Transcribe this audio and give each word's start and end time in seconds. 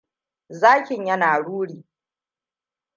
Zakin 0.59 1.05
yana 1.07 1.37
ruri. 1.45 1.85